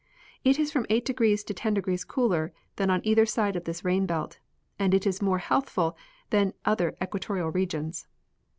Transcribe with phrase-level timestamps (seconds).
[0.43, 1.05] It is from 8°
[1.45, 4.39] to 10° cooler than on either side of this rain belt,
[4.79, 5.95] and it is more healthful
[6.31, 8.07] than other equatorial regions.